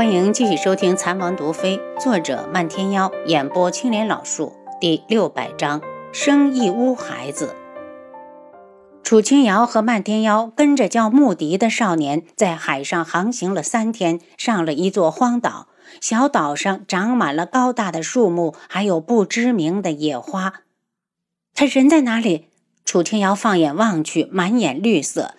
[0.00, 7.54] 欢迎继续收听《残王毒妃》，作者漫天妖，演播青莲老树，第六百章：生一屋孩子。
[9.02, 15.68] 楚清瑶和漫天妖跟着叫穆迪的少年在海上航行了三天，上了一座荒岛。
[16.00, 20.62] 小岛上长满了高大的树木，还有不知名的野花。
[21.52, 22.46] 他人在哪里？
[22.86, 25.34] 楚清瑶放眼望去，满眼绿色，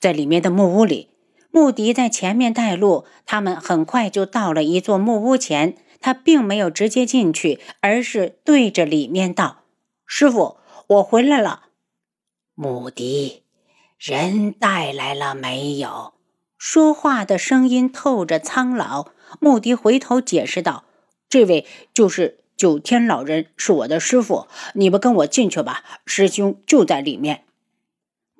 [0.00, 1.10] 在里面的木屋里。
[1.54, 5.76] 穆迪在前面带路，他们很快就到了一座木屋前。
[6.00, 9.58] 他并没有直接进去，而是对着里面道
[10.04, 10.56] ：“师傅，
[10.88, 11.66] 我回来了。”
[12.56, 13.44] 穆迪，
[13.96, 16.14] 人带来了没有？
[16.58, 19.10] 说话的声音透着苍老。
[19.38, 20.82] 穆迪回头解释道
[21.30, 21.64] ：“这位
[21.94, 24.48] 就是九天老人，是我的师傅。
[24.74, 27.44] 你们跟我进去吧，师兄就在里面。”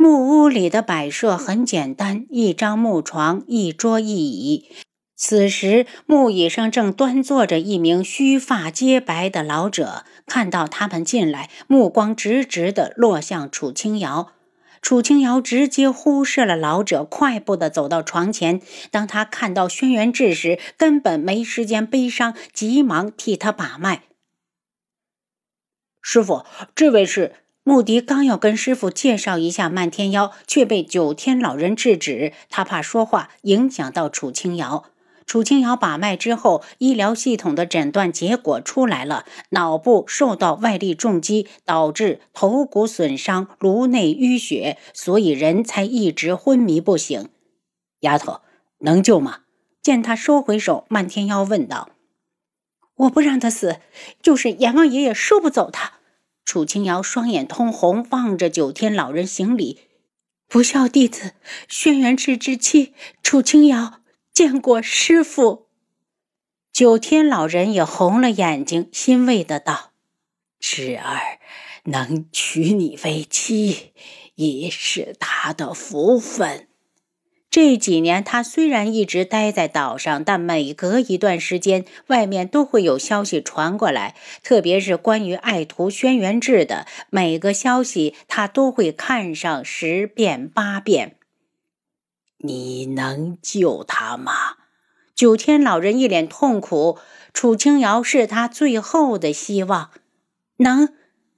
[0.05, 4.71] 木屋里的摆设很简单，一张木床，一桌一椅。
[5.17, 10.05] 此时，木椅上正端坐着一名须发皆白的老者。
[10.27, 14.33] 看到他们进来，目光直直地落向楚清瑶。
[14.83, 18.61] 楚清瑶直接忽视了老者，快步地走到床前。
[18.91, 24.03] 当他看到轩辕志时，根本没时间悲伤，急忙替他把脉。
[26.03, 27.37] 师傅，这位是。
[27.67, 32.35] 穆迪刚要跟师傅介绍一下漫天妖，却被九天老人制止。
[32.51, 34.85] 他怕说话影响到楚清瑶。
[35.25, 47.31] 楚清瑶把脉之后，医疗系统的诊断结果出来了：脑部受到外力重击，导致头骨损伤、颅内淤血，所以人才一直昏迷不醒。
[48.01, 48.43] 丫头，
[48.81, 49.39] 能救吗？
[49.81, 51.89] 见他收回手，漫天妖问道
[52.97, 53.79] ：“我不让他死，
[54.21, 55.95] 就是阎王爷也收不走他。”
[56.45, 59.81] 楚清瑶双眼通红，望着九天老人行礼
[60.47, 61.33] ：“不孝弟子
[61.69, 62.93] 轩辕赤之妻
[63.23, 64.01] 楚清瑶
[64.33, 65.69] 见过师傅。”
[66.73, 69.93] 九天老人也红了眼睛，欣慰的道
[70.59, 71.39] ：“侄儿
[71.85, 73.93] 能娶你为妻，
[74.35, 76.69] 已是他的福分。”
[77.55, 91.15] 这几年，他虽然一直待在岛上，但每隔一段时间，外面都会有消息传过来，特别是关于爱徒轩辕志的每个消息，他都会看上十遍八遍。
[92.39, 94.33] 你能救他吗？
[95.15, 96.99] 九天老人一脸痛苦。
[97.33, 99.91] 楚清瑶是他最后的希望，
[100.57, 100.89] 能。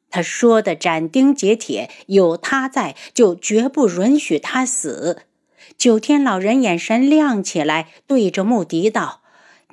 [0.08, 5.24] 他说的斩钉截铁，有他在，就绝不允许他死。
[5.76, 9.20] 九天老人眼神亮起来，对着穆迪道：“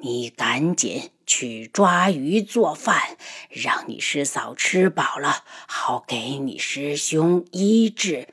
[0.02, 3.18] 你赶紧去抓鱼做饭，
[3.50, 8.28] 让你师嫂吃饱了，好给你师兄医治。”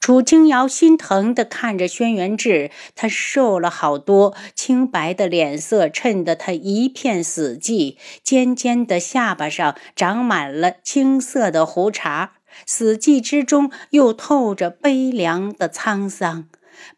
[0.00, 12.32] 楚清瑶心疼地看着轩辕志，他瘦了好多，清白的脸色衬得他一片死寂，尖尖的下巴上长满了青色的胡茬，
[12.64, 16.48] 死寂之中又透着悲凉的沧桑。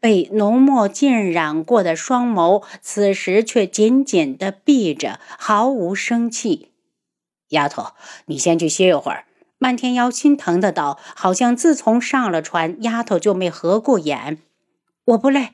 [0.01, 6.71] 被浓墨浸染过的双眸，此时却紧紧地闭着，毫无生气。
[7.49, 7.93] 丫头，
[8.27, 9.25] 你先去歇一会儿。
[9.59, 14.39] 漫天妖心疼的道，好像自从上了船，丫头就没合过眼。
[15.05, 15.51] 我不累，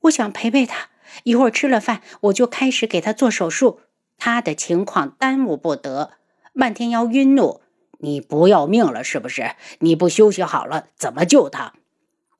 [0.00, 0.88] 我想陪陪她。
[1.24, 3.80] 一会儿吃了饭，我就开始给她做手术。
[4.16, 6.12] 她的情况耽误不得。
[6.52, 7.60] 漫天妖晕怒
[8.00, 9.52] ：“你不要命了是不是？
[9.80, 11.74] 你不休息好了，怎么救她？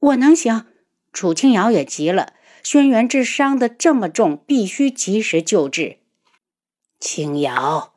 [0.00, 0.64] 我能行。”
[1.12, 5.98] 楚清瑶也急了，轩辕志伤得这么重，必须及时救治。
[6.98, 7.92] 清瑶，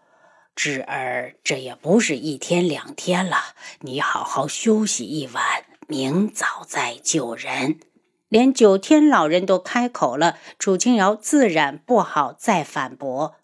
[0.56, 3.38] 侄儿，这也不是一天两天了，
[3.82, 5.44] 你好好休息一晚，
[5.88, 7.80] 明早再救人。
[8.28, 13.36] 连九天老人都开口了，楚清瑶自然不好再反驳。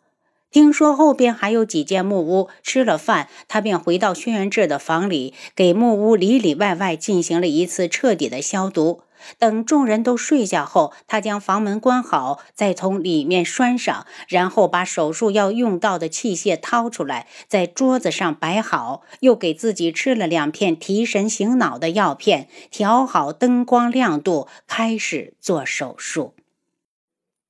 [0.50, 9.04] 听说后边还有几间木屋，吃了饭，他便回到轩辕志的房里，给木屋里里外外进行了一次彻底的消毒。
[9.38, 26.34] 等众人都睡下后，他将房门关好，再从里面拴上，然后把手术要用到的器械掏出来，在桌子上摆好，又给自己吃了两片提神醒脑的药片，调好灯光亮度，开始做手术。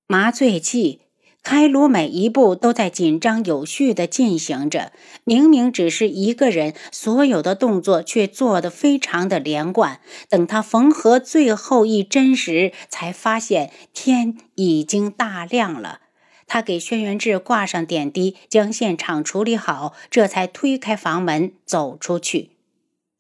[0.08, 1.02] 麻醉剂。
[1.44, 4.92] 开颅每一步都在紧张有序地进行着，
[5.24, 10.00] 明明只是一个人，所有的动作却做得非常的连贯。
[10.30, 16.02] 等他缝合最后一针时，才发现天已经大亮了。
[16.46, 22.52] 他给轩辕志挂上点滴，将现场处理好，这才推开房门走出去。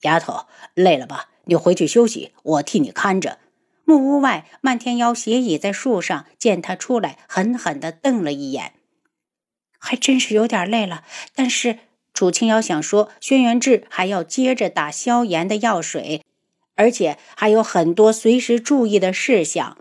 [0.02, 0.46] 丫头，
[0.76, 1.30] 累了吧？
[1.46, 3.40] 你回去休息，我替你看着。
[3.92, 8.72] 木屋外，漫天妖斜倚在树上，见他出来，狠狠地瞪了一眼。
[9.78, 11.04] 还真是有点累了，
[11.36, 11.80] 但是
[12.14, 16.24] 楚清瑶想说，轩辕志还要接着打消炎的药水，
[16.76, 19.78] 而且还有很多随时注意的事项。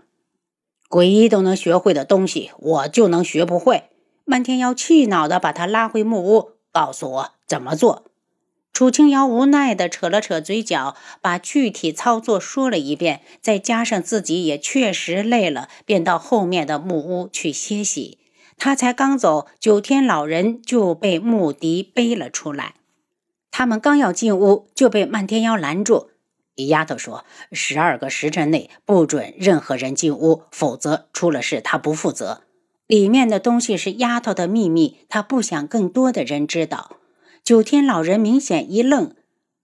[0.89, 3.85] 鬼医都能学会的东西，我就能学不会？
[4.25, 8.10] 漫天妖气恼地把他拉回木屋，告诉我怎么做。
[8.73, 18.17] 楚清瑶无奈地扯了扯嘴角，把具体操作说了一遍，再加上自己也确实累了，便到后面的木屋去歇息。
[18.57, 22.75] 他才刚走，九天老人就被穆迪背了出来。
[23.51, 26.11] 他们刚要进屋，就被漫天妖拦住。
[26.55, 32.43] 丫头说：“十二个时辰内不准任何人进屋，否则出了事他不负责。
[32.87, 36.97] 里面的东西是丫头的秘密，他不想更多的人知道。”
[37.43, 39.15] 九天老人明显一愣，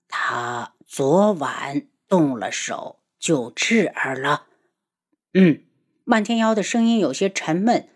[0.07, 4.47] 他昨晚动了手就智儿了。
[5.33, 5.61] 嗯，
[6.03, 7.87] 漫天妖的声音有些沉闷。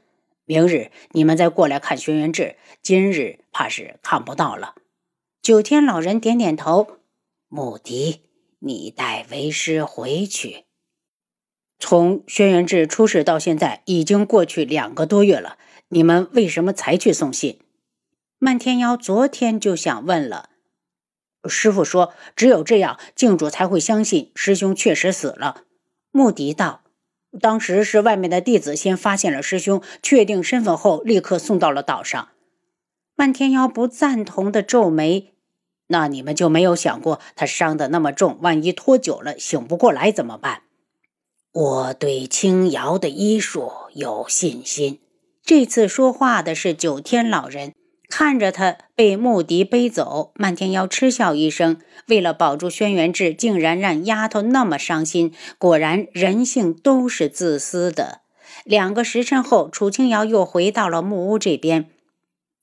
[0.45, 4.75] 明日你们再过来看轩辕志，今日怕是看不到了。
[5.41, 6.97] 九天老人点点头。
[7.47, 8.21] 穆迪，
[8.59, 10.65] 你带为师回去。
[11.79, 15.57] 从轩辕志出事到现在，已经过去两个多月了，
[15.89, 17.59] 你们为什么才去送信？
[18.43, 20.49] 漫天妖昨天就想问了，
[21.47, 25.65] 师傅说，只有这样，镜主才会相信师兄确实死了。
[26.09, 26.81] 穆迪道
[27.39, 32.29] ：“当时是外面的弟子先发现了师兄，确定身份后，立刻送到了岛上。”
[33.15, 35.35] 漫天妖不赞同的皱眉
[35.89, 40.63] ：“那你们就没有想过，他伤得那么重，万一拖久了醒不过来怎么办？”
[41.53, 44.99] 我对青瑶的医术有信心。
[45.43, 47.75] 这次说话的是九天老人。
[48.11, 51.79] 看着他被穆迪背走，漫天妖嗤笑一声。
[52.07, 55.33] 为了保住轩辕志，竟然让丫头那么伤心。
[55.57, 58.19] 果然，人性都是自私的。
[58.65, 61.89] 两个时辰后，楚清瑶又回到了木屋这边。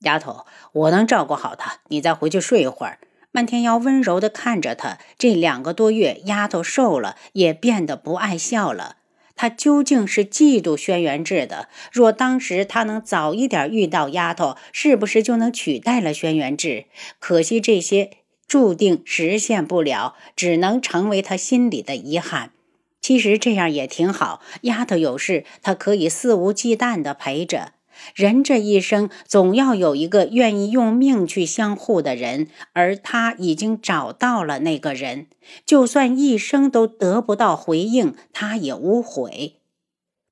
[0.01, 2.99] 丫头，我能照顾好他，你再回去睡一会儿。
[3.31, 4.99] 漫天妖温柔地看着他。
[5.17, 8.97] 这两个多月，丫头瘦了，也变得不爱笑了。
[9.41, 11.69] 他究竟是嫉妒轩辕志的。
[11.93, 16.87] 若当时他能早一点遇到丫头，是不是就能取代了轩辕志？
[17.19, 18.11] 可惜这些
[18.49, 22.51] 注定实现不了，只能成为他心里的遗憾。
[22.99, 27.71] 其实这样也挺好，丫头有事，他可以肆无忌惮地陪着。
[28.15, 35.27] 人这一生总要有一个愿意用命去相护的人，而他已经找到了那个人。
[35.65, 39.55] 就算一生都得不到回应，他也无悔。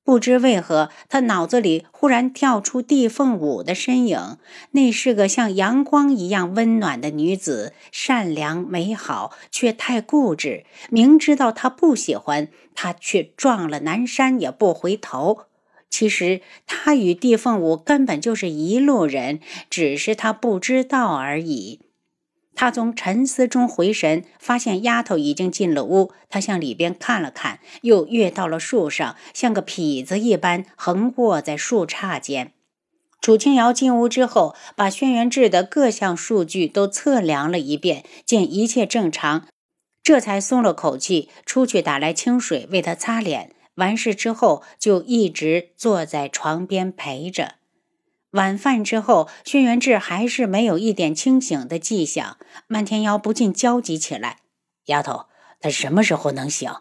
[0.04, 4.38] 不知为何，他脑子里忽然跳出地凤舞的身影。
[4.72, 10.64] 那是个像阳光一样温暖的女子，善良美好，却太固执。
[10.90, 15.47] 明知道他不喜欢，他却撞了南山也不回头。
[15.90, 19.40] 其实他与地凤舞根本就是一路人，
[19.70, 21.82] 只是他不知道而已。
[22.54, 26.12] 他从沉思中回神，发现丫头已经进了屋。
[26.28, 32.54] 他向里边看了看，又跃到了树上，像个痞子一般横卧在树杈间。
[33.22, 39.48] 楚清瑶进屋之后，把轩辕志的各项数据都测量了一遍，见一切正常，
[40.02, 43.52] 这才松了口气，出去打来清水为他擦脸。
[43.78, 47.56] 完事之后，就一直坐在床边陪着。
[48.32, 52.38] 晚饭之后，轩辕志还是没有一点清醒的迹象。
[52.68, 54.42] 漫天妖不禁焦急起来
[54.86, 55.28] ：“丫头，
[55.60, 56.72] 他什么时候能醒？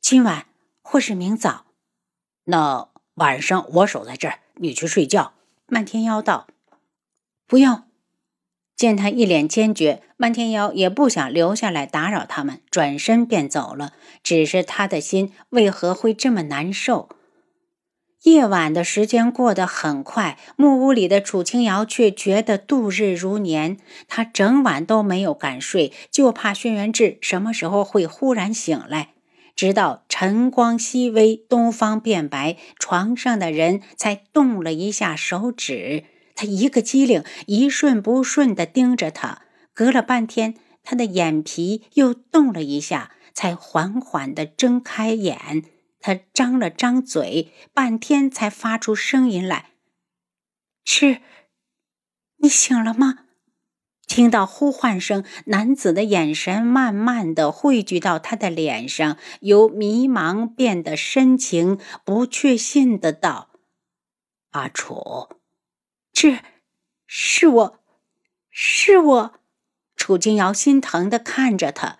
[0.00, 0.46] 今晚
[0.82, 1.64] 或是明早？
[2.44, 5.32] 那晚上我守在这儿，你去睡觉。”
[5.66, 6.46] 漫天妖道
[7.48, 7.84] ：“不用。”
[8.76, 13.92] 见他一脸坚决，漫天妖也不想留下来打扰他们，转身便走了。
[14.22, 17.08] 只是他的心为何会这么难受？
[18.24, 23.76] 夜晚的时间过得很快，木屋里的楚清瑶却觉得度日如年。
[24.08, 29.10] 她整晚都没有敢睡，就怕轩辕志什么时候会忽然醒来。
[29.54, 36.04] 直到晨光熹微，东方变白，床上的人才动了一下手指。
[36.34, 39.42] 他一个机灵，一瞬不瞬地盯着他。
[39.72, 45.64] 隔了半天，他的眼皮又动了一下，才缓缓地睁开眼。
[46.00, 49.70] 他张了张嘴，半天才发出声音来
[50.84, 51.22] ：“吃，
[52.36, 53.20] 你醒了吗？”
[54.06, 63.48] 听到呼唤声，男子的眼神慢慢地汇聚到他的脸上，由迷茫变得深情，不确信的道
[64.52, 65.28] ：“阿楚。”
[66.16, 66.38] 是，
[67.06, 67.80] 是我，
[68.48, 69.34] 是我。
[69.94, 71.98] 楚清瑶心疼的看着他。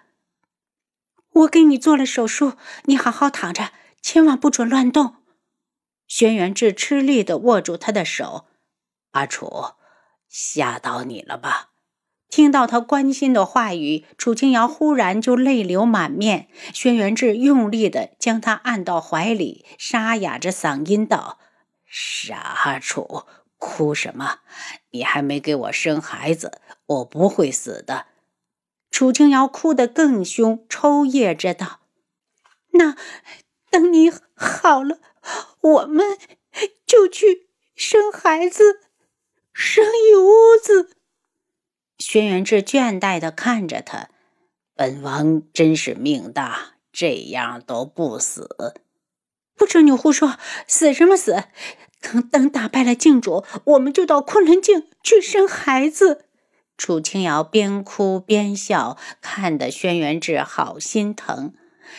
[1.30, 2.54] 我给你做了手术，
[2.84, 5.16] 你好好躺着，千万不准乱动。
[6.06, 8.46] 轩辕志吃力地握住他的手。
[9.10, 9.74] 阿楚，
[10.28, 11.72] 吓到你了吧？
[12.30, 16.48] 听到他关心的话语，楚清瑶忽然就泪流满面。
[16.72, 21.38] 轩辕志用力地将她按到怀里，沙哑着嗓音道
[21.84, 23.24] ：“傻楚，
[23.64, 24.40] 哭什么？
[24.90, 28.06] 你还没给我生孩子，我不会死的。”
[28.92, 31.80] 楚清瑶哭得更凶，抽噎着道
[32.72, 32.94] ：“那
[33.70, 34.98] 等你好了，
[35.60, 36.18] 我们
[36.86, 38.82] 就去生孩子，
[39.52, 40.90] 生一屋子。”
[41.98, 44.10] 轩辕志倦怠地看着他，
[44.74, 48.74] 本王真是命大，这样都不死。
[49.56, 51.44] 不准你胡说，死什么死？
[52.04, 56.26] 等等打败了镜主，我们就到昆仑镜去生孩子。
[56.76, 61.54] 楚清瑶边哭边笑，看得轩辕志好心疼。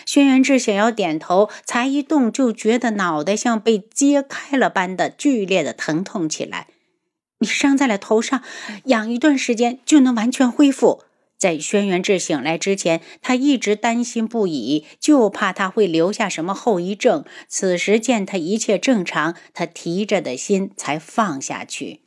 [0.06, 6.68] 轩辕志想要点头，才一动就觉得脑袋像被揭开了般的剧烈的疼痛起来。
[7.40, 8.42] 你伤在了头上，
[8.86, 11.04] 养一段时间就能完全恢复。
[11.38, 17.25] 在轩辕志醒来之前，他一直担心不已，就怕他会留下什么后遗症。
[17.48, 22.01] 此时见他一切正常，他提着的心才放下去。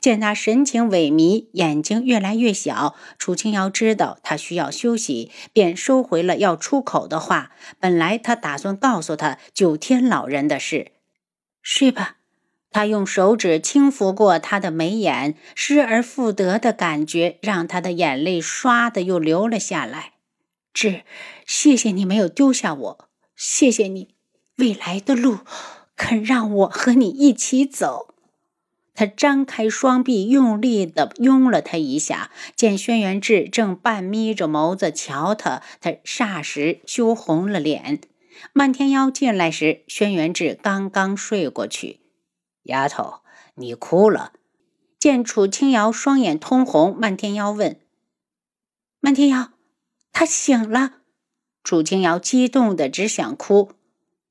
[0.00, 7.50] 见他神情萎靡，眼睛越来越小，楚清瑶知道他需要休息，便收回了要出口的话。
[7.80, 10.92] 本来他打算告诉他九天老人的事，
[11.62, 12.17] 睡吧。
[12.70, 20.12] 他用手指轻抚过他的眉眼，失而复得的感觉让他的眼泪唰的又流了下来。
[20.72, 21.02] 志，
[21.46, 24.14] 谢谢你没有丢下我，谢谢你，
[24.56, 25.38] 未来的路
[25.96, 28.14] 肯让我和你一起走。
[28.94, 32.30] 他张开双臂，用力的拥了他一下。
[32.56, 38.00] 见轩辕志正半眯着眸子瞧他，他霎时羞红了脸。
[38.52, 42.00] 漫天妖进来时，轩辕志刚刚睡过去。
[42.68, 43.20] 丫头，
[43.54, 44.32] 你哭了。
[44.98, 47.78] 见楚清瑶双眼通红，漫天妖问
[49.00, 49.50] ：“漫天妖，
[50.12, 50.94] 他醒了？”
[51.64, 53.72] 楚清瑶激动的只想哭。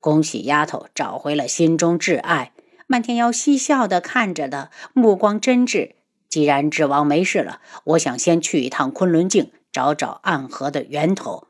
[0.00, 2.52] 恭喜丫头找回了心中挚爱。
[2.86, 5.94] 漫天妖嬉笑的看着他，目光真挚。
[6.28, 11.48] 既然智王没事了，我想先去一趟昆仑镜，找找暗河的源头。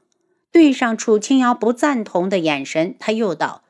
[0.51, 3.65] 对上楚清瑶不赞同的眼神，他又道。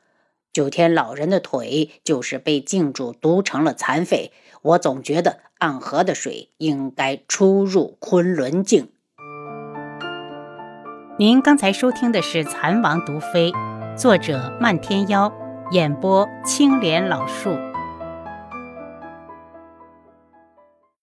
[0.51, 4.31] 九天老人的腿就是被镜主毒成了残废，
[4.63, 8.89] 我总觉得暗河的水应该出入昆仑镜。
[11.19, 13.51] 您刚才收听的是《蚕王毒妃》，
[13.97, 15.31] 作者漫天妖，
[15.71, 17.68] 演播青莲老树。